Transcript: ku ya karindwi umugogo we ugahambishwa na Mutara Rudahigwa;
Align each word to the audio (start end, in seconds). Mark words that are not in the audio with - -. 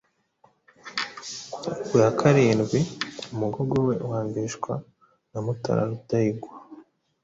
ku 1.87 1.93
ya 2.03 2.09
karindwi 2.19 2.79
umugogo 3.33 3.75
we 3.87 3.93
ugahambishwa 4.05 4.73
na 5.31 5.39
Mutara 5.45 5.81
Rudahigwa; 5.89 6.53